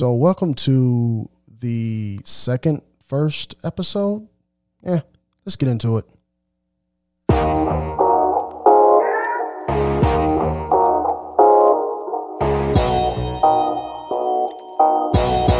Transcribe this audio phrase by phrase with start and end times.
[0.00, 1.28] So, welcome to
[1.60, 4.28] the second, first episode.
[4.82, 5.00] Yeah,
[5.44, 6.06] let's get into it.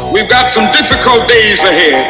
[0.09, 2.01] We've got some difficult days ahead.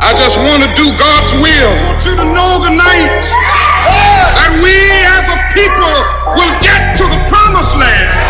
[0.00, 1.68] I just want to do God's will.
[1.68, 3.28] I want you to know tonight
[4.32, 4.72] that we
[5.04, 5.96] as a people
[6.32, 8.25] will get to the promised land.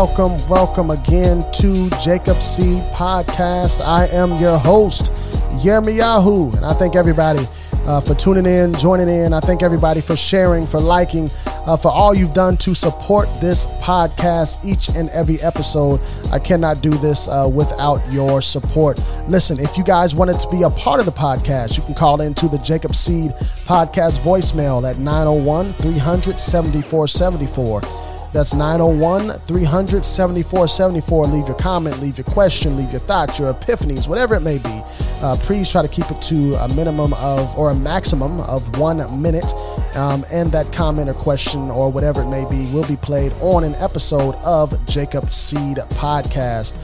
[0.00, 3.84] Welcome, welcome again to Jacob Seed Podcast.
[3.84, 5.12] I am your host,
[5.60, 7.46] Yirmiyahu, and I thank everybody
[7.84, 9.34] uh, for tuning in, joining in.
[9.34, 11.30] I thank everybody for sharing, for liking,
[11.66, 16.00] uh, for all you've done to support this podcast each and every episode.
[16.32, 18.98] I cannot do this uh, without your support.
[19.28, 22.22] Listen, if you guys wanted to be a part of the podcast, you can call
[22.22, 23.32] into the Jacob Seed
[23.66, 28.09] Podcast voicemail at 901 300 7474.
[28.32, 31.26] That's 901 300 7474.
[31.26, 34.82] Leave your comment, leave your question, leave your thoughts, your epiphanies, whatever it may be.
[35.20, 39.20] Uh, please try to keep it to a minimum of or a maximum of one
[39.20, 39.52] minute.
[39.94, 43.64] Um, and that comment or question or whatever it may be will be played on
[43.64, 46.76] an episode of Jacob Seed Podcast.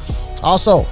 [0.42, 0.84] Also,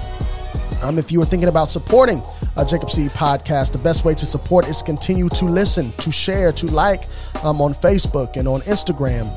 [0.81, 2.21] um, if you were thinking about supporting
[2.63, 6.67] Jacob Seed podcast, the best way to support is continue to listen, to share, to
[6.67, 7.07] like
[7.43, 9.29] um, on Facebook and on Instagram.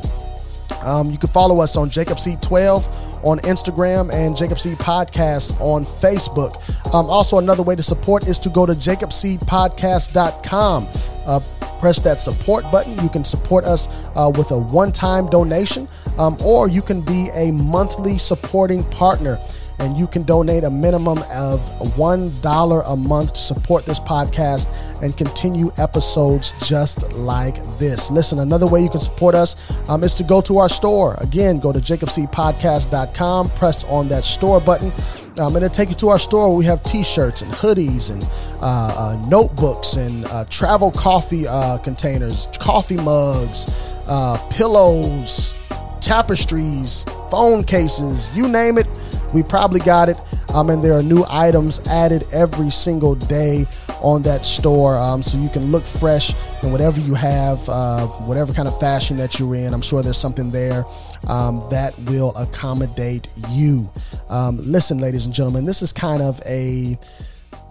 [0.82, 5.60] Um, you can follow us on Jacob C 12 on Instagram and Jacob C Podcast
[5.60, 6.56] on Facebook.
[6.94, 10.88] Um, also, another way to support is to go to jacobseedpodcast.com.
[11.26, 11.40] Uh,
[11.80, 12.98] press that support button.
[13.02, 17.30] You can support us uh, with a one time donation, um, or you can be
[17.34, 19.40] a monthly supporting partner
[19.78, 25.16] and you can donate a minimum of $1 a month to support this podcast and
[25.16, 28.10] continue episodes just like this.
[28.10, 29.56] Listen, another way you can support us
[29.88, 31.14] um, is to go to our store.
[31.18, 34.92] Again, go to jacobseedpodcast.com, press on that store button.
[35.38, 38.24] Um, and it'll take you to our store where we have t-shirts and hoodies and
[38.60, 43.66] uh, uh, notebooks and uh, travel coffee uh, containers, coffee mugs,
[44.08, 45.56] uh, pillows,
[46.00, 48.86] tapestries, phone cases, you name it
[49.32, 50.16] we probably got it.
[50.50, 53.66] Um, and there are new items added every single day
[54.00, 54.96] on that store.
[54.96, 59.16] Um, so you can look fresh in whatever you have, uh, whatever kind of fashion
[59.18, 59.74] that you're in.
[59.74, 60.84] I'm sure there's something there
[61.26, 63.90] um, that will accommodate you.
[64.28, 66.98] Um, listen, ladies and gentlemen, this is kind of a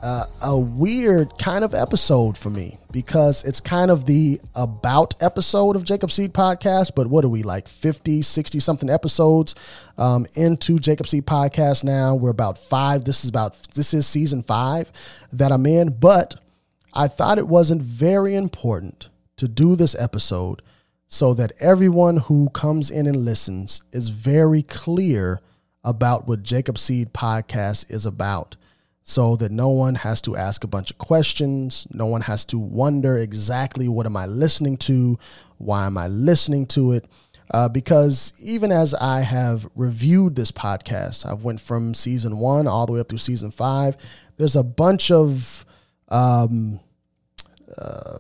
[0.02, 5.75] uh, a weird kind of episode for me because it's kind of the about episode
[5.75, 6.91] of Jacob Seed podcast.
[6.96, 9.56] But what are we like 50, 60 something episodes
[9.97, 12.16] um, into Jacob Seed podcast now?
[12.16, 13.06] We're about five.
[13.06, 14.91] This is about, this is season five
[15.31, 15.97] that I'm in.
[16.00, 16.36] But
[16.94, 20.62] I thought it wasn't very important to do this episode
[21.07, 25.41] so that everyone who comes in and listens is very clear
[25.84, 28.57] about what Jacob Seed podcast is about
[29.09, 31.88] so that no one has to ask a bunch of questions.
[31.94, 35.18] No one has to wonder exactly what am I listening to?
[35.57, 37.06] Why am I listening to it?
[37.50, 42.85] Uh, because even as I have reviewed this podcast, I've went from season one all
[42.85, 43.95] the way up through season five.
[44.35, 45.66] There's a bunch of
[46.09, 46.81] um,
[47.78, 48.18] uh,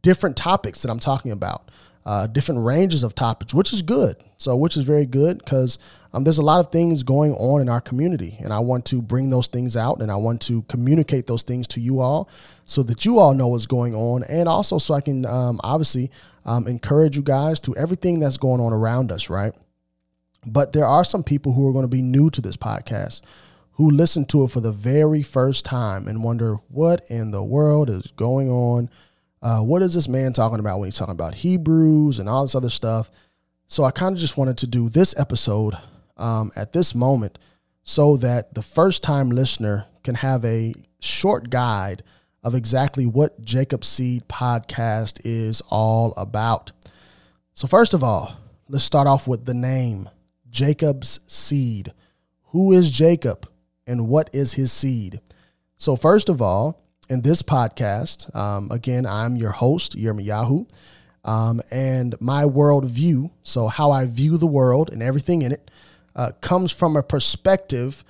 [0.00, 1.70] different topics that I'm talking about,
[2.06, 4.16] uh, different ranges of topics, which is good.
[4.38, 5.78] So, which is very good because
[6.14, 9.02] um, there's a lot of things going on in our community, and I want to
[9.02, 12.26] bring those things out and I want to communicate those things to you all
[12.64, 16.10] so that you all know what's going on, and also so I can um, obviously
[16.46, 19.52] um, encourage you guys to everything that's going on around us, right?
[20.46, 23.20] But there are some people who are going to be new to this podcast
[23.72, 27.88] who listen to it for the very first time and wonder what in the world
[27.88, 28.90] is going on.
[29.42, 32.54] Uh, what is this man talking about when he's talking about Hebrews and all this
[32.54, 33.10] other stuff?
[33.66, 35.74] So I kind of just wanted to do this episode
[36.16, 37.38] um, at this moment
[37.82, 42.02] so that the first time listener can have a short guide
[42.42, 46.72] of exactly what Jacob Seed podcast is all about.
[47.54, 48.36] So, first of all,
[48.68, 50.08] let's start off with the name
[50.48, 51.92] Jacob's Seed.
[52.46, 53.48] Who is Jacob
[53.86, 55.20] and what is his seed?
[55.76, 60.70] So, first of all, in this podcast, um, again, I'm your host, Yirmiyahu.
[61.24, 65.70] Um, and my worldview, so how I view the world and everything in it,
[66.16, 68.04] uh, comes from a perspective.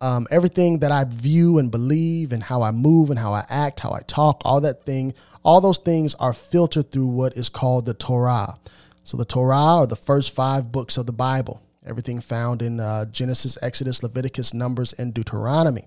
[0.00, 3.80] Um, everything that I view and believe, and how I move and how I act,
[3.80, 7.86] how I talk, all that thing, all those things are filtered through what is called
[7.86, 8.56] the Torah.
[9.04, 11.62] So the Torah are the first five books of the Bible.
[11.86, 15.84] everything found in uh, Genesis, Exodus, Leviticus, Numbers, and Deuteronomy.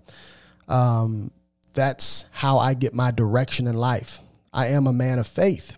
[0.68, 1.32] Um,
[1.80, 4.20] that's how I get my direction in life.
[4.52, 5.78] I am a man of faith.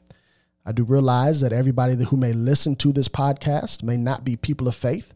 [0.66, 4.68] I do realize that everybody who may listen to this podcast may not be people
[4.68, 5.14] of faith.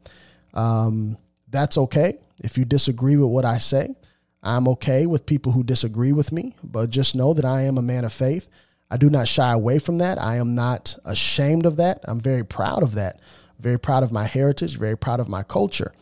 [0.53, 1.17] Um,
[1.49, 2.19] that's okay.
[2.37, 3.95] If you disagree with what I say,
[4.43, 7.81] I'm okay with people who disagree with me, but just know that I am a
[7.81, 8.47] man of faith.
[8.91, 10.21] I do not shy away from that.
[10.21, 12.01] I am not ashamed of that.
[12.03, 13.19] I'm very proud of that.
[13.59, 15.93] Very proud of my heritage, very proud of my culture.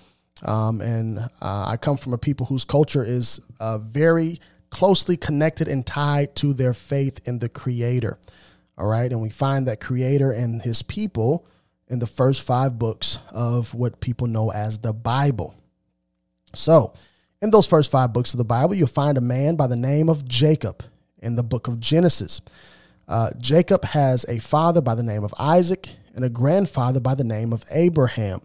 [0.44, 1.30] Um, and uh,
[1.68, 4.42] I come from a people whose culture is uh, very
[4.74, 8.18] closely connected and tied to their faith in the Creator.
[8.76, 9.12] All right.
[9.12, 11.46] And we find that Creator and his people
[11.88, 15.54] in the first five books of what people know as the Bible.
[16.56, 16.96] So,
[17.40, 20.10] in those first five books of the Bible, you'll find a man by the name
[20.10, 20.84] of Jacob
[21.22, 22.42] in the book of Genesis.
[23.08, 27.24] Uh, Jacob has a father by the name of Isaac and a grandfather by the
[27.24, 28.42] name of Abraham.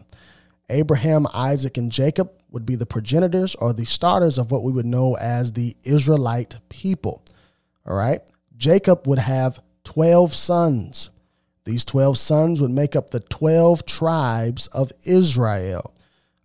[0.69, 4.85] Abraham, Isaac, and Jacob would be the progenitors or the starters of what we would
[4.85, 7.23] know as the Israelite people.
[7.85, 8.21] All right.
[8.57, 11.09] Jacob would have 12 sons.
[11.65, 15.93] These 12 sons would make up the 12 tribes of Israel.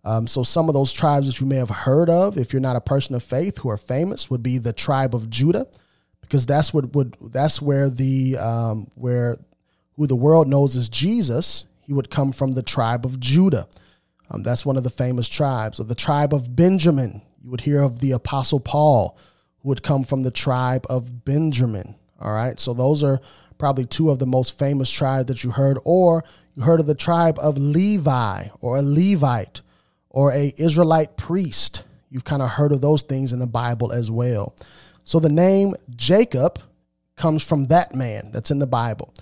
[0.03, 2.75] Um, so, some of those tribes that you may have heard of, if you're not
[2.75, 5.65] a person of faith who are famous, would be the tribe of Judah,
[6.21, 9.37] because that's what would that's where the um, where
[9.95, 11.65] who the world knows as Jesus.
[11.81, 13.67] He would come from the tribe of Judah.
[14.29, 15.79] Um, that's one of the famous tribes.
[15.79, 17.21] Or the tribe of Benjamin.
[17.43, 19.17] You would hear of the Apostle Paul,
[19.59, 21.95] who would come from the tribe of Benjamin.
[22.19, 22.59] All right.
[22.59, 23.21] So those are
[23.57, 26.23] probably two of the most famous tribes that you heard, or
[26.55, 29.61] you heard of the tribe of Levi or a Levite
[30.09, 31.83] or a Israelite priest.
[32.09, 34.55] You've kind of heard of those things in the Bible as well.
[35.03, 36.59] So the name Jacob
[37.15, 39.13] comes from that man that's in the Bible,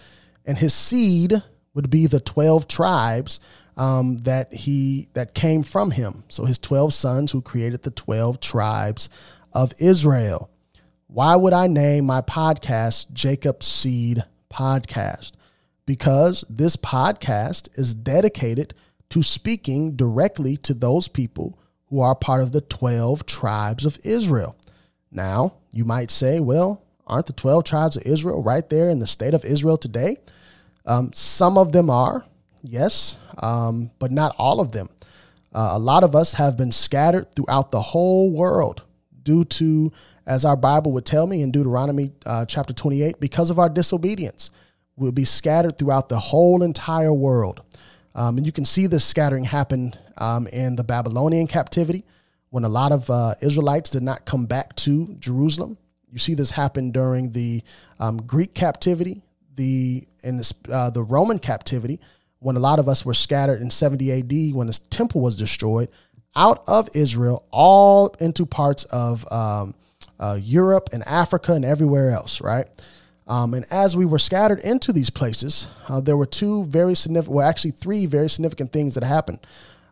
[0.45, 3.39] and his seed would be the twelve tribes
[3.77, 6.23] um, that he that came from him.
[6.29, 9.09] So his twelve sons who created the twelve tribes
[9.51, 10.49] of Israel.
[11.07, 15.33] Why would I name my podcast Jacob Seed Podcast?
[15.85, 18.73] Because this podcast is dedicated
[19.09, 24.55] to speaking directly to those people who are part of the 12 tribes of Israel.
[25.11, 29.05] Now, you might say, well, aren't the 12 tribes of Israel right there in the
[29.05, 30.17] state of Israel today?
[30.87, 32.25] Um, some of them are,
[32.63, 34.89] yes, um, but not all of them.
[35.53, 38.83] Uh, a lot of us have been scattered throughout the whole world
[39.21, 39.91] due to
[40.25, 44.51] as our Bible would tell me in Deuteronomy uh, chapter 28, because of our disobedience,
[44.95, 47.61] we'll be scattered throughout the whole entire world.
[48.15, 52.05] Um, and you can see this scattering happen um, in the Babylonian captivity
[52.51, 55.77] when a lot of uh, Israelites did not come back to Jerusalem.
[56.11, 57.63] You see this happen during the
[57.99, 59.23] um, Greek captivity,
[59.55, 61.99] the in uh, the Roman captivity,
[62.43, 65.89] when a lot of us were scattered in 70 AD when the temple was destroyed
[66.35, 69.75] out of Israel, all into parts of um,
[70.19, 72.67] uh, Europe and Africa and everywhere else, right?
[73.27, 77.35] Um, and as we were scattered into these places, uh, there were two very significant,
[77.35, 79.39] well, actually three very significant things that happened.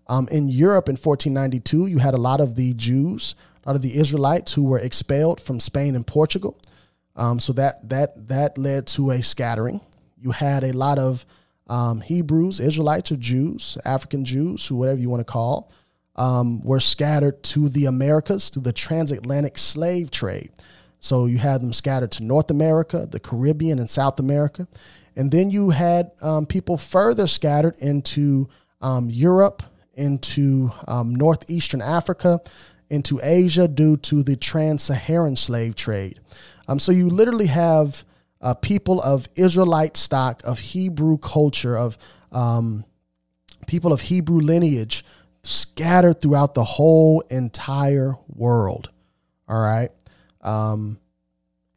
[0.07, 3.81] Um, in Europe in 1492, you had a lot of the Jews, a lot of
[3.81, 6.59] the Israelites who were expelled from Spain and Portugal.
[7.15, 9.81] Um, so that that that led to a scattering.
[10.19, 11.25] You had a lot of
[11.71, 15.71] um, Hebrews, Israelites or Jews, African Jews, whatever you want to call,
[16.18, 20.51] um, were scattered to the Americas through the transatlantic slave trade.
[20.99, 24.68] So you had them scattered to North America, the Caribbean, and South America.
[25.16, 28.49] And then you had um, people further scattered into
[28.81, 29.63] um, Europe,
[29.94, 32.42] into um, Northeastern Africa,
[32.90, 36.19] into Asia due to the trans Saharan slave trade.
[36.68, 38.04] Um, so you literally have
[38.42, 41.98] uh, people of Israelite stock, of Hebrew culture, of
[42.31, 42.86] um,
[43.68, 45.04] people of Hebrew lineage
[45.44, 48.90] scattered throughout the whole entire world.
[49.48, 49.90] All right.
[50.42, 51.00] Um,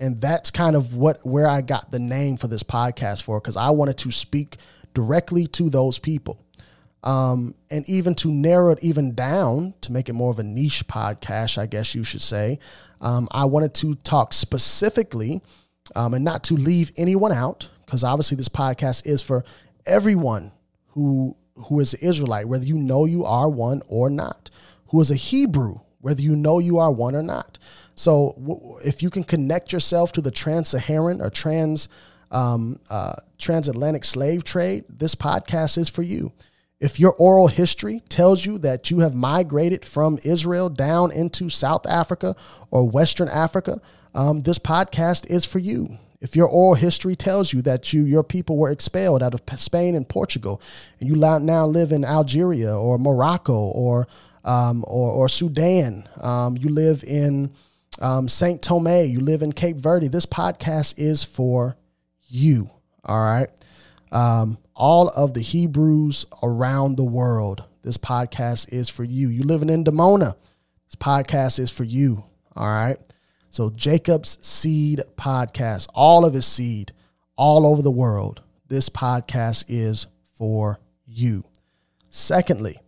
[0.00, 3.56] and that's kind of what where I got the name for this podcast for because
[3.56, 4.56] I wanted to speak
[4.92, 6.40] directly to those people.
[7.02, 10.86] Um, and even to narrow it even down to make it more of a niche
[10.86, 12.58] podcast, I guess you should say,
[13.02, 15.42] um, I wanted to talk specifically
[15.94, 19.44] um, and not to leave anyone out because obviously this podcast is for
[19.86, 20.52] everyone
[20.88, 24.50] who who is an Israelite, whether you know you are one or not,
[24.88, 27.58] who is a Hebrew, whether you know you are one or not.
[27.94, 31.88] So w- if you can connect yourself to the trans-Saharan or trans
[32.32, 36.32] um, uh, transatlantic slave trade, this podcast is for you.
[36.80, 41.86] If your oral history tells you that you have migrated from Israel down into South
[41.86, 42.34] Africa
[42.72, 43.80] or Western Africa,
[44.14, 45.98] um, this podcast is for you.
[46.20, 49.94] if your oral history tells you that you your people were expelled out of Spain
[49.94, 50.60] and Portugal,
[50.98, 54.08] and you now live in Algeria or Morocco or
[54.44, 57.50] um, or, or, Sudan, um, you live in
[57.98, 60.08] um, Saint Tome, you live in Cape Verde.
[60.08, 61.78] This podcast is for
[62.26, 62.70] you.
[63.04, 63.48] All right.
[64.12, 67.64] Um, all of the Hebrews around the world.
[67.82, 69.28] This podcast is for you.
[69.28, 70.36] You living in Dimona.
[70.86, 72.24] This podcast is for you.
[72.54, 72.98] All right.
[73.54, 76.90] So Jacob's Seed Podcast, all of his seed,
[77.36, 78.42] all over the world.
[78.66, 81.44] This podcast is for you.
[82.10, 82.80] Secondly,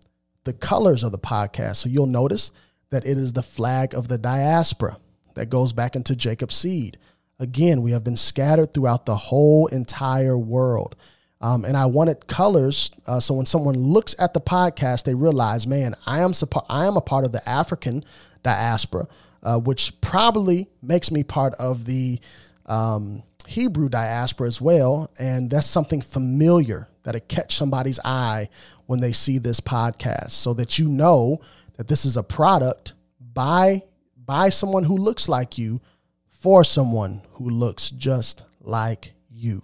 [0.42, 1.76] the colors of the podcast.
[1.76, 2.50] So you'll notice
[2.90, 4.96] that it is the flag of the diaspora
[5.35, 6.99] that goes back into Jacob's seed.
[7.38, 10.96] Again, we have been scattered throughout the whole entire world.
[11.40, 15.64] Um, and I wanted colors uh, so when someone looks at the podcast, they realize,
[15.64, 18.04] man, I am suppo- I am a part of the African
[18.42, 19.06] diaspora,
[19.43, 22.21] uh, which probably makes me part of the
[22.66, 25.11] um, Hebrew diaspora as well.
[25.19, 28.49] And that's something familiar that'll catch somebody's eye
[28.87, 31.40] when they see this podcast so that you know
[31.76, 33.83] that this is a product by
[34.25, 35.81] by someone who looks like you
[36.28, 39.62] for someone who looks just like you.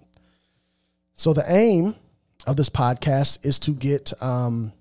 [1.15, 1.97] So the aim
[2.47, 4.73] of this podcast is to get um,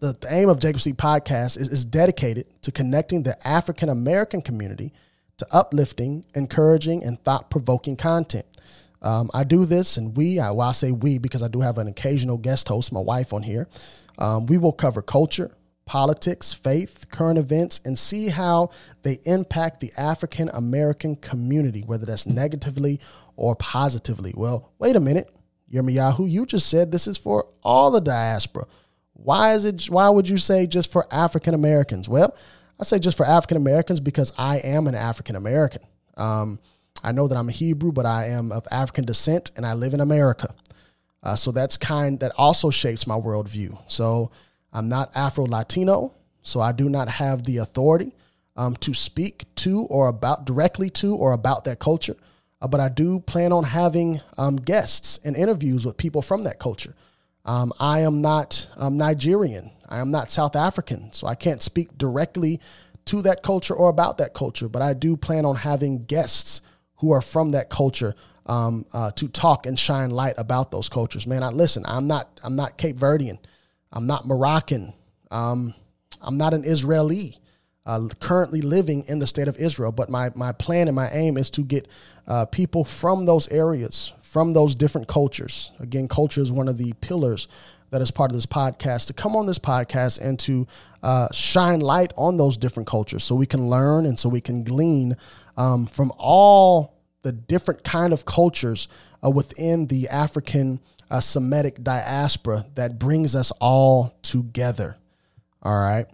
[0.00, 4.42] the, the aim of Jacob Seed Podcast is, is dedicated to connecting the African American
[4.42, 4.92] community
[5.38, 8.46] to uplifting, encouraging, and thought provoking content.
[9.02, 11.76] Um, I do this, and we, I, well, I say we because I do have
[11.78, 13.68] an occasional guest host, my wife, on here.
[14.18, 15.50] Um, we will cover culture,
[15.84, 18.70] politics, faith, current events, and see how
[19.02, 23.00] they impact the African American community, whether that's negatively
[23.36, 24.32] or positively.
[24.34, 25.28] Well, wait a minute.
[25.70, 28.66] Yirmiyahu, you just said this is for all the diaspora.
[29.14, 29.84] Why is it?
[29.84, 32.08] Why would you say just for African Americans?
[32.08, 32.36] Well,
[32.78, 35.82] I say just for African Americans because I am an African American.
[36.16, 36.58] Um,
[37.02, 39.94] I know that I'm a Hebrew, but I am of African descent and I live
[39.94, 40.54] in America.
[41.22, 43.78] Uh, so that's kind that also shapes my worldview.
[43.86, 44.30] So
[44.72, 48.12] I'm not Afro Latino, so I do not have the authority
[48.56, 52.16] um, to speak to or about directly to or about that culture.
[52.60, 56.58] Uh, but I do plan on having um, guests and interviews with people from that
[56.58, 56.94] culture.
[57.44, 59.70] Um, I am not um, Nigerian.
[59.88, 62.60] I am not South African, so I can't speak directly
[63.06, 64.68] to that culture or about that culture.
[64.68, 66.62] But I do plan on having guests
[66.96, 68.14] who are from that culture
[68.46, 71.26] um, uh, to talk and shine light about those cultures.
[71.26, 71.84] Man, I listen.
[71.86, 72.40] I'm not.
[72.42, 73.38] I'm not Cape Verdean.
[73.92, 74.94] I'm not Moroccan.
[75.30, 75.74] Um,
[76.20, 77.36] I'm not an Israeli.
[77.86, 81.36] Uh, currently living in the state of Israel, but my my plan and my aim
[81.36, 81.86] is to get
[82.26, 85.70] uh, people from those areas, from those different cultures.
[85.78, 87.46] Again, culture is one of the pillars
[87.90, 90.66] that is part of this podcast to come on this podcast and to
[91.04, 94.64] uh, shine light on those different cultures so we can learn and so we can
[94.64, 95.16] glean
[95.56, 98.88] um, from all the different kind of cultures
[99.24, 100.80] uh, within the African
[101.12, 104.96] uh, Semitic diaspora that brings us all together.
[105.62, 106.06] All right.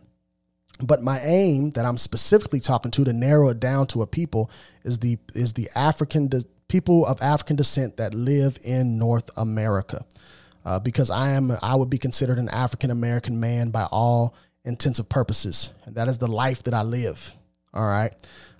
[0.78, 4.50] But my aim that I'm specifically talking to to narrow it down to a people
[4.84, 6.28] is the is the African
[6.70, 10.06] people of African descent that live in North America,
[10.64, 14.34] uh, because I am I would be considered an African American man by all
[14.64, 17.34] intents intensive purposes, and that is the life that I live.
[17.74, 18.12] All right,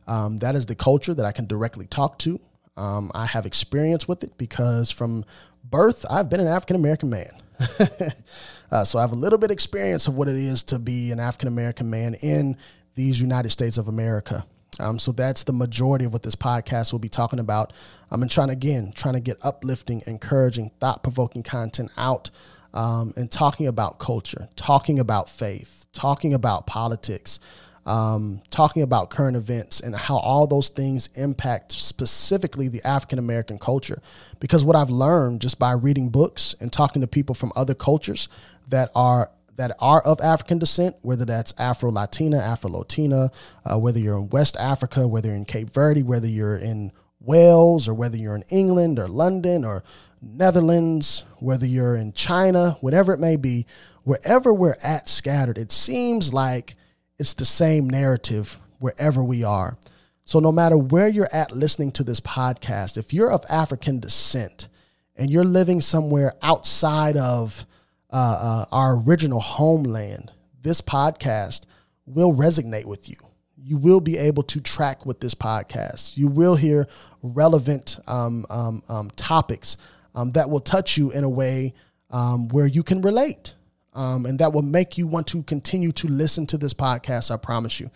[0.07, 2.39] um, that is the culture that I can directly talk to.
[2.77, 5.25] Um, I have experience with it because from
[5.65, 7.31] birth I've been an African American man.
[8.73, 11.21] uh, so I have a little bit experience of what it is to be an
[11.21, 12.57] African American man in
[12.97, 14.47] these United States of America.
[14.81, 17.73] Um, so that's the majority of what this podcast will be talking about.
[18.11, 22.31] I'm um, trying again, trying to get uplifting, encouraging, thought provoking content out
[22.75, 27.41] um, and talking about culture, talking about faith, talking about politics,
[27.87, 33.59] um, talking about current events and how all those things impact specifically the African American
[33.59, 34.01] culture.
[34.39, 38.29] Because what I've learned just by reading books and talking to people from other cultures
[38.69, 43.31] that are that are of African descent, whether that's Afro Latina, Afro Latina,
[43.67, 47.87] uh, whether you're in West Africa, whether you're in Cape Verde, whether you're in Wales,
[47.87, 49.85] or whether you're in England or London or
[50.23, 53.67] Netherlands, whether you're in China, whatever it may be,
[54.03, 56.75] wherever we're at scattered, it seems like
[57.19, 59.77] it's the same narrative wherever we are.
[60.25, 64.69] So, no matter where you're at listening to this podcast, if you're of African descent
[65.17, 67.67] and you're living somewhere outside of
[68.13, 71.63] uh, uh, our original homeland, this podcast
[72.07, 73.17] will resonate with you.
[73.57, 76.17] You will be able to track with this podcast.
[76.17, 76.89] You will hear
[77.23, 79.77] relevant um, um, um, topics
[80.15, 81.75] um, that will touch you in a way
[82.11, 83.55] um, where you can relate.
[83.93, 87.31] Um, and that will make you want to continue to listen to this podcast.
[87.31, 87.91] I promise you.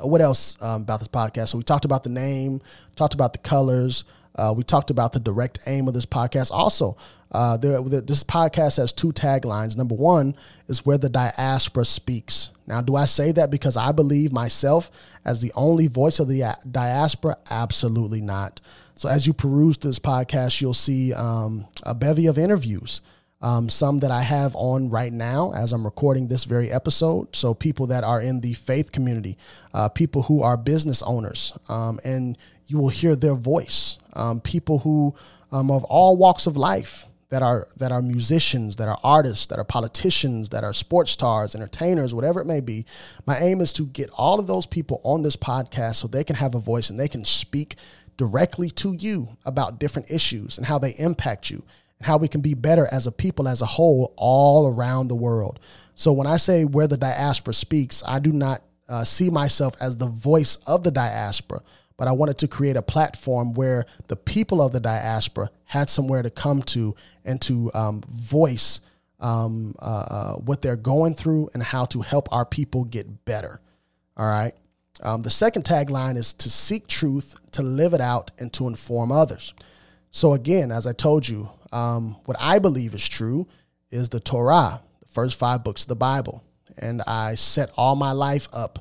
[0.00, 1.48] what else about this podcast?
[1.48, 2.60] So we talked about the name,
[2.96, 4.04] talked about the colors.
[4.36, 6.50] Uh, we talked about the direct aim of this podcast.
[6.52, 6.96] Also,
[7.32, 9.76] uh, there, this podcast has two taglines.
[9.76, 10.36] Number one
[10.68, 12.50] is where the diaspora speaks.
[12.66, 14.90] Now, do I say that because I believe myself
[15.24, 17.36] as the only voice of the diaspora?
[17.50, 18.60] Absolutely not.
[18.94, 23.00] So, as you peruse this podcast, you'll see um, a bevy of interviews.
[23.42, 27.36] Um, some that I have on right now as I'm recording this very episode.
[27.36, 29.36] So, people that are in the faith community,
[29.74, 33.98] uh, people who are business owners, um, and you will hear their voice.
[34.12, 35.14] Um, people who
[35.52, 39.58] um, of all walks of life that are that are musicians, that are artists, that
[39.58, 42.84] are politicians, that are sports stars, entertainers, whatever it may be.
[43.26, 46.36] My aim is to get all of those people on this podcast so they can
[46.36, 47.76] have a voice and they can speak
[48.16, 51.64] directly to you about different issues and how they impact you
[51.98, 55.14] and how we can be better as a people as a whole all around the
[55.14, 55.58] world.
[55.94, 59.96] So when I say where the diaspora speaks, I do not uh, see myself as
[59.96, 61.60] the voice of the diaspora
[61.96, 66.22] but I wanted to create a platform where the people of the diaspora had somewhere
[66.22, 68.80] to come to and to um, voice
[69.20, 73.60] um, uh, uh, what they're going through and how to help our people get better.
[74.16, 74.52] All right.
[75.02, 79.12] Um, the second tagline is to seek truth, to live it out, and to inform
[79.12, 79.52] others.
[80.10, 83.46] So, again, as I told you, um, what I believe is true
[83.90, 86.42] is the Torah, the first five books of the Bible.
[86.78, 88.78] And I set all my life up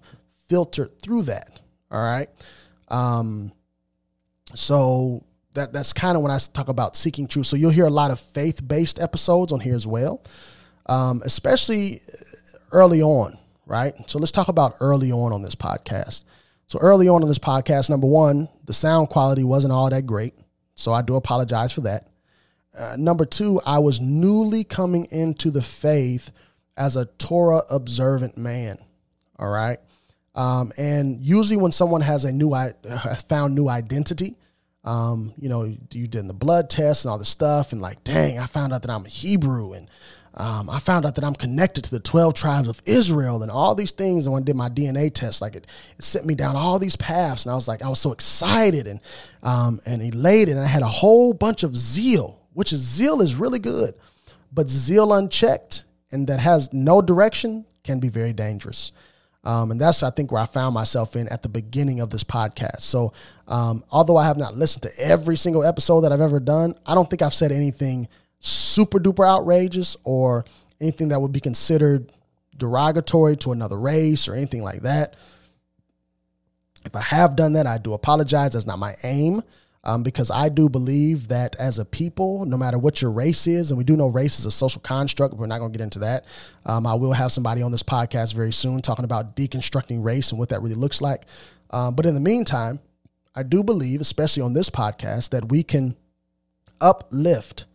[0.48, 1.60] filtered through that.
[1.92, 2.30] All right.
[2.90, 3.52] Um,
[4.54, 5.24] so
[5.54, 7.48] that that's kind of when I talk about seeking truth.
[7.48, 10.24] So you'll hear a lot of faith based episodes on here as well,
[10.88, 12.02] um, especially
[12.72, 13.94] early on, right?
[14.10, 16.24] So let's talk about early on on this podcast.
[16.68, 20.34] So early on in this podcast, number one, the sound quality wasn't all that great,
[20.76, 22.08] so I do apologize for that.
[22.78, 26.32] Uh, number two, I was newly coming into the faith
[26.76, 28.78] as a Torah observant man.
[29.40, 29.80] All right.
[30.36, 34.38] Um, and usually, when someone has a new has found new identity,
[34.84, 38.38] um, you know, you did the blood test and all this stuff, and like, dang,
[38.38, 39.90] I found out that I'm a Hebrew, and
[40.38, 43.74] um, I found out that I'm connected to the 12 tribes of Israel and all
[43.74, 44.26] these things.
[44.26, 45.66] And when I did my DNA test, like it,
[45.98, 47.46] it sent me down all these paths.
[47.46, 49.00] And I was like, I was so excited and,
[49.44, 50.58] um, and elated.
[50.58, 53.96] And I had a whole bunch of zeal, which is zeal is really good,
[54.52, 58.92] but zeal unchecked and that has no direction can be very dangerous.
[59.46, 62.24] Um, and that's, I think, where I found myself in at the beginning of this
[62.24, 62.82] podcast.
[62.82, 63.14] So,
[63.48, 66.96] um, although I have not listened to every single episode that I've ever done, I
[66.96, 68.08] don't think I've said anything
[68.40, 70.46] super duper outrageous or
[70.82, 72.12] anything that would be considered
[72.58, 75.14] derogatory to another race or anything like that.
[76.86, 78.54] If I have done that, I do apologize.
[78.54, 79.42] That's not my aim
[79.86, 83.70] um, because I do believe that as a people, no matter what your race is,
[83.70, 85.84] and we do know race is a social construct, but we're not going to get
[85.84, 86.26] into that.
[86.66, 90.40] Um, I will have somebody on this podcast very soon talking about deconstructing race and
[90.40, 91.26] what that really looks like.
[91.70, 92.80] Um, but in the meantime,
[93.36, 95.98] I do believe, especially on this podcast, that we can
[96.82, 97.66] uplift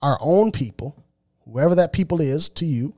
[0.00, 1.02] our own people,
[1.44, 2.94] whoever that people is to you,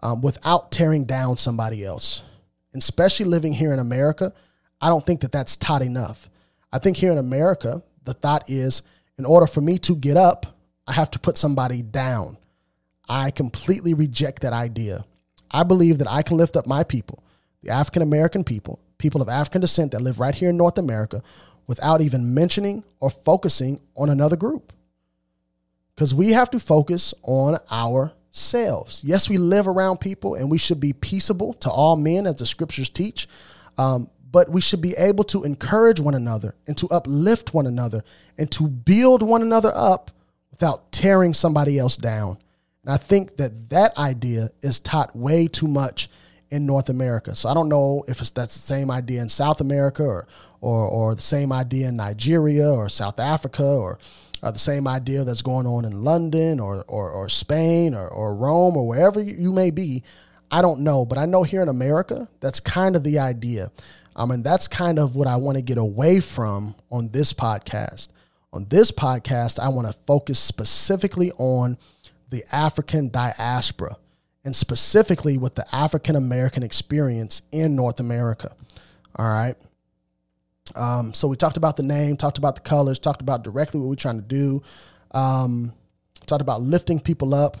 [0.00, 2.22] um, without tearing down somebody else.
[2.74, 4.34] And especially living here in America,
[4.80, 6.28] I don't think that that's taught enough.
[6.70, 8.82] I think here in America, the thought is
[9.18, 10.46] in order for me to get up,
[10.86, 12.36] I have to put somebody down.
[13.08, 15.04] I completely reject that idea.
[15.50, 17.22] I believe that I can lift up my people,
[17.62, 21.22] the African American people, people of African descent that live right here in North America,
[21.66, 24.72] without even mentioning or focusing on another group.
[25.94, 29.02] Because we have to focus on ourselves.
[29.04, 32.46] Yes, we live around people and we should be peaceable to all men, as the
[32.46, 33.28] scriptures teach.
[33.78, 38.02] Um, but we should be able to encourage one another and to uplift one another
[38.36, 40.10] and to build one another up
[40.50, 42.36] without tearing somebody else down.
[42.82, 46.08] And I think that that idea is taught way too much
[46.50, 47.36] in North America.
[47.36, 50.26] So I don't know if it's that's the same idea in South America or
[50.60, 54.00] or, or the same idea in Nigeria or South Africa or
[54.42, 58.34] uh, the same idea that's going on in London or or, or Spain or, or
[58.34, 60.02] Rome or wherever you may be.
[60.50, 63.70] I don't know, but I know here in America, that's kind of the idea.
[64.16, 68.08] Um, and that's kind of what I want to get away from on this podcast.
[68.52, 71.76] On this podcast, I want to focus specifically on
[72.30, 73.96] the African diaspora
[74.44, 78.54] and specifically with the African American experience in North America.
[79.16, 79.54] All right.
[80.76, 83.88] Um, so we talked about the name, talked about the colors, talked about directly what
[83.88, 84.62] we're trying to do,
[85.10, 85.72] um,
[86.26, 87.56] talked about lifting people up.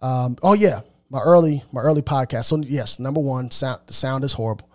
[0.00, 2.44] Um, oh yeah, my early my early podcast.
[2.46, 4.68] So yes, number one, sound the sound is horrible.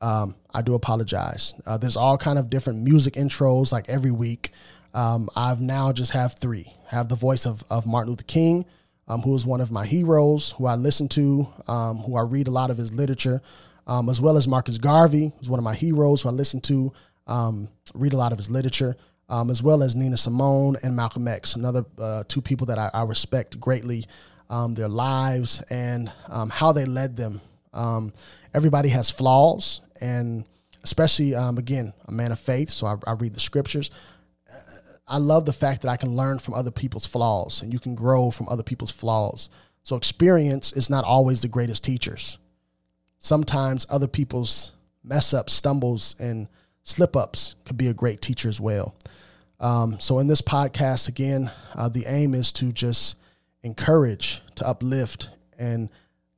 [0.00, 1.54] Um, I do apologize.
[1.64, 4.50] Uh, there's all kind of different music intros like every week.
[4.94, 6.72] Um, I've now just have three.
[6.90, 8.64] I have the voice of, of Martin Luther King,
[9.08, 12.48] um, who is one of my heroes, who I listen to, um, who I read
[12.48, 13.40] a lot of his literature.
[13.86, 16.92] um, as well as Marcus Garvey, who's one of my heroes who I listen to,
[17.26, 18.96] um, read a lot of his literature,
[19.50, 23.02] as well as Nina Simone and Malcolm X, another uh, two people that I, I
[23.02, 24.04] respect greatly,
[24.70, 26.10] their lives and
[26.50, 27.40] how they led them.
[28.54, 30.44] Everybody has flaws, and
[30.82, 33.90] especially, again, a man of faith, so I, I read the scriptures.
[35.08, 37.94] I love the fact that I can learn from other people's flaws and you can
[37.94, 39.48] grow from other people's flaws.
[39.82, 42.38] So experience is not always the greatest teachers.
[43.20, 44.72] Sometimes other people's
[45.04, 46.48] mess ups, stumbles, and
[46.82, 48.96] slip ups could be a great teacher as well.
[49.60, 53.16] Um, so in this podcast, again, uh, the aim is to just
[53.62, 55.88] encourage, to uplift, and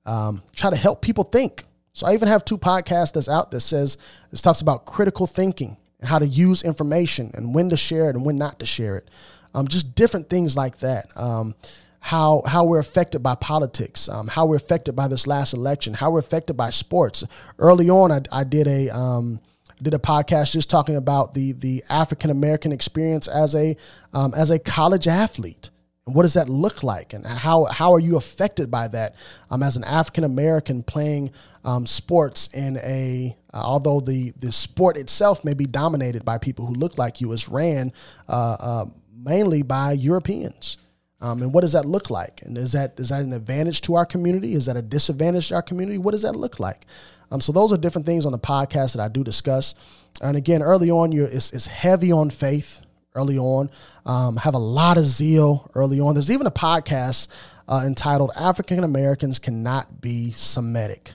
[0.05, 1.65] um, try to help people think.
[1.93, 3.99] So I even have two podcasts that's out that says
[4.31, 8.17] this talks about critical thinking and how to use information and when to share it
[8.17, 9.11] and when not to share it.
[9.55, 11.07] Um, just different things like that.
[11.17, 11.55] Um,
[12.01, 16.11] how how we're affected by politics, um, how we're affected by this last election, how
[16.11, 17.25] we're affected by sports.
[17.59, 19.41] Early on, I, I did a um,
[19.83, 23.77] did a podcast just talking about the the African American experience as a
[24.13, 25.71] um, as a college athlete.
[26.09, 27.13] And what does that look like?
[27.13, 29.15] And how, how are you affected by that
[29.51, 31.33] um, as an African American playing
[31.65, 36.65] um, sports in a, uh, although the, the sport itself may be dominated by people
[36.65, 37.93] who look like you, it's ran
[38.27, 40.79] uh, uh, mainly by Europeans.
[41.21, 42.41] Um, and what does that look like?
[42.41, 44.55] And is that is that an advantage to our community?
[44.55, 45.99] Is that a disadvantage to our community?
[45.99, 46.87] What does that look like?
[47.31, 49.75] Um, so those are different things on the podcast that I do discuss.
[50.23, 52.81] And again, early on, you it's, it's heavy on faith
[53.19, 53.71] early on.
[54.07, 56.15] Um, have a lot of zeal early on.
[56.15, 57.29] There's even a podcast
[57.69, 61.15] uh, entitled "African Americans Cannot Be Semitic."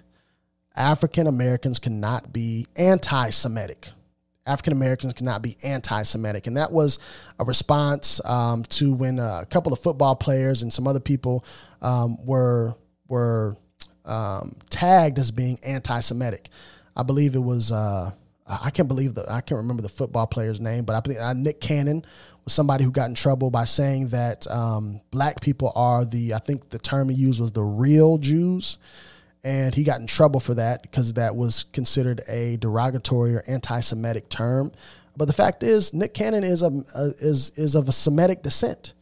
[0.76, 3.90] African Americans cannot be anti-Semitic.
[4.46, 7.00] African Americans cannot be anti-Semitic, and that was
[7.40, 11.46] a response um, to when a couple of football players and some other people
[11.82, 12.76] um, were
[13.08, 13.56] were
[14.06, 16.50] um, tagged as being anti-Semitic.
[16.96, 18.12] I believe it was uh,
[18.46, 21.34] I can't believe the I can't remember the football player's name, but I think uh,
[21.34, 22.04] Nick Cannon
[22.44, 26.40] was somebody who got in trouble by saying that um, black people are the I
[26.40, 28.80] think the term he used was the real Jews,
[29.44, 34.28] and he got in trouble for that because that was considered a derogatory or anti-Semitic
[34.28, 34.72] term.
[35.16, 38.94] But the fact is, Nick Cannon is a, a is is of a Semitic descent.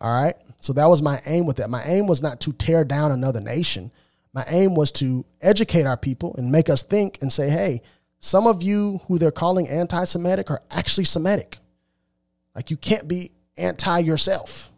[0.00, 1.70] All right, so that was my aim with that.
[1.70, 3.92] My aim was not to tear down another nation.
[4.34, 7.80] My aim was to educate our people and make us think and say, hey
[8.26, 11.58] some of you who they're calling anti Semitic are actually Semitic.
[12.56, 14.72] Like you can't be anti yourself.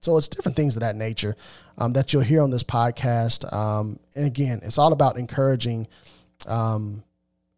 [0.00, 1.36] So it's different things of that nature
[1.76, 3.52] um, that you'll hear on this podcast.
[3.52, 5.86] Um, and again, it's all about encouraging,
[6.46, 7.04] um,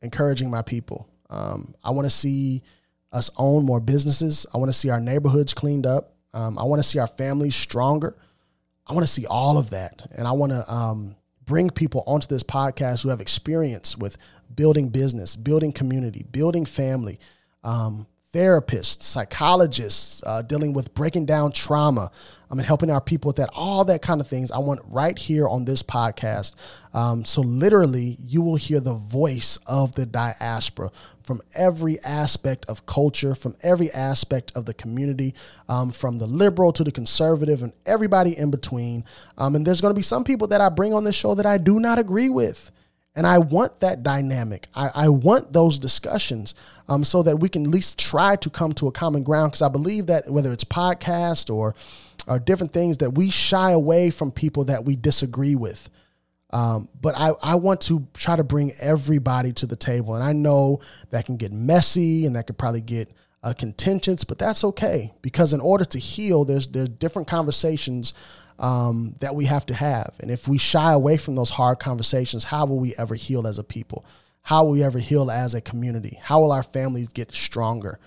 [0.02, 1.08] encouraging my people.
[1.30, 2.64] Um, I want to see
[3.12, 4.46] us own more businesses.
[4.52, 6.14] I want to see our neighborhoods cleaned up.
[6.34, 8.16] Um, I want to see our families stronger.
[8.84, 12.26] I want to see all of that, and I want to um, bring people onto
[12.26, 14.16] this podcast who have experience with
[14.54, 17.18] building business, building community, building family,
[17.64, 18.06] um,
[18.36, 22.10] therapists, psychologists, uh, dealing with breaking down trauma,
[22.50, 24.50] I mean, helping our people with that, all that kind of things.
[24.50, 26.54] I want right here on this podcast.
[26.92, 32.86] Um, so, literally, you will hear the voice of the diaspora from every aspect of
[32.86, 35.34] culture, from every aspect of the community,
[35.68, 39.04] um, from the liberal to the conservative, and everybody in between.
[39.38, 41.46] Um, and there's going to be some people that I bring on this show that
[41.46, 42.70] I do not agree with.
[43.16, 44.68] And I want that dynamic.
[44.74, 46.54] I, I want those discussions
[46.86, 49.52] um, so that we can at least try to come to a common ground.
[49.52, 51.74] Because I believe that whether it's podcast or,
[52.28, 55.88] or different things, that we shy away from people that we disagree with.
[56.50, 60.14] Um, but I, I want to try to bring everybody to the table.
[60.14, 63.10] And I know that can get messy and that could probably get
[63.42, 68.12] uh, contentious, but that's okay because in order to heal, there's there's different conversations
[68.58, 70.14] um, that we have to have.
[70.20, 73.58] And if we shy away from those hard conversations, how will we ever heal as
[73.58, 74.04] a people?
[74.42, 76.18] How will we ever heal as a community?
[76.22, 77.98] How will our families get stronger?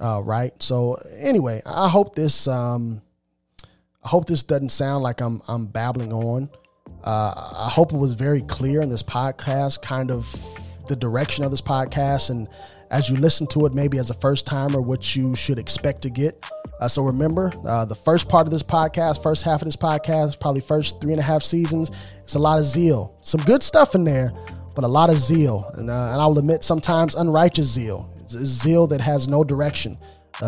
[0.00, 0.52] Uh, right.
[0.62, 3.02] So anyway, I hope this um,
[4.04, 6.50] I hope this doesn't sound like I'm I'm babbling on.
[7.02, 7.32] Uh,
[7.66, 10.34] I hope it was very clear in this podcast, kind of
[10.88, 12.48] the direction of this podcast, and
[12.90, 16.10] as you listen to it, maybe as a first timer, what you should expect to
[16.10, 16.44] get.
[16.80, 20.40] Uh, so remember, uh, the first part of this podcast, first half of this podcast,
[20.40, 21.90] probably first three and a half seasons,
[22.22, 23.16] it's a lot of zeal.
[23.22, 24.32] Some good stuff in there,
[24.74, 25.70] but a lot of zeal.
[25.74, 28.12] And, uh, and I'll admit sometimes unrighteous zeal.
[28.20, 29.98] It's, zeal that has no direction,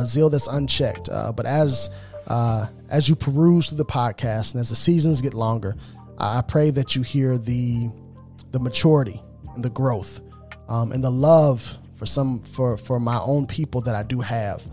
[0.04, 1.08] zeal that's unchecked.
[1.08, 1.90] Uh, but as
[2.26, 5.76] uh, as you peruse through the podcast and as the seasons get longer,
[6.18, 7.90] I pray that you hear the
[8.52, 9.22] the maturity
[9.54, 10.20] and the growth
[10.68, 14.66] um, and the love for some for for my own people that I do have.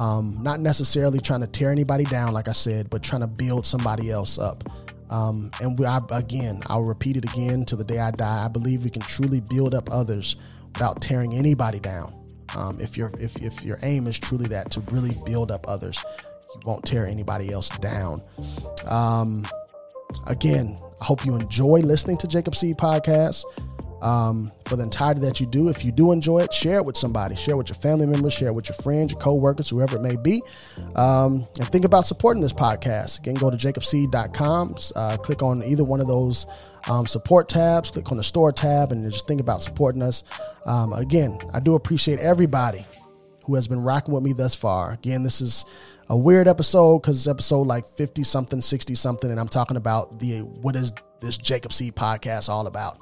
[0.00, 3.66] Um, not necessarily trying to tear anybody down, like I said, but trying to build
[3.66, 4.64] somebody else up.
[5.10, 8.46] Um, and we, I, again, I'll repeat it again to the day I die.
[8.46, 10.36] I believe we can truly build up others
[10.72, 12.14] without tearing anybody down.
[12.56, 16.02] Um, if your if, if your aim is truly that to really build up others,
[16.54, 18.22] you won't tear anybody else down.
[18.86, 19.46] Um,
[20.26, 23.44] again, I hope you enjoy listening to Jacob Seed Podcast
[24.02, 25.68] um, for the entirety that you do.
[25.68, 27.36] If you do enjoy it, share it with somebody.
[27.36, 30.02] Share it with your family members, share it with your friends, your co-workers, whoever it
[30.02, 30.42] may be.
[30.96, 33.18] Um, and think about supporting this podcast.
[33.18, 36.46] Again, go to jacobseed.com, uh, click on either one of those
[36.88, 40.24] um, support tabs, click on the store tab, and just think about supporting us.
[40.66, 42.86] Um, again, I do appreciate everybody
[43.44, 44.92] who has been rocking with me thus far.
[44.92, 45.64] Again, this is
[46.08, 50.18] a weird episode because it's episode like 50 something, 60 something, and I'm talking about
[50.18, 52.98] the what is this Jacob Seed podcast all about.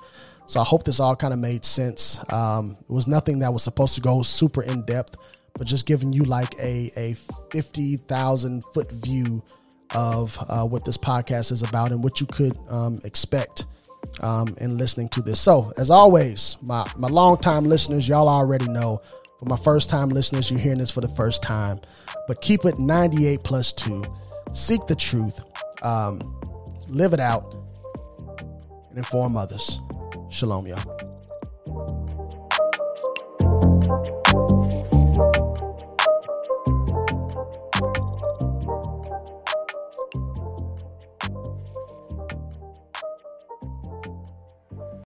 [0.48, 2.18] So I hope this all kind of made sense.
[2.32, 5.18] Um, it was nothing that was supposed to go super in depth,
[5.52, 7.14] but just giving you like a, a
[7.52, 9.42] 50,000 foot view
[9.94, 13.66] of uh, what this podcast is about and what you could um, expect
[14.20, 15.38] um, in listening to this.
[15.38, 19.02] So, as always, my, my long-time listeners, y'all already know.
[19.38, 21.78] For my first time listeners, you're hearing this for the first time.
[22.26, 24.02] But keep it 98 plus 2.
[24.52, 25.42] Seek the truth,
[25.82, 26.20] um,
[26.88, 27.54] live it out,
[28.88, 29.78] and inform others.
[30.28, 31.07] Shalom, y'all.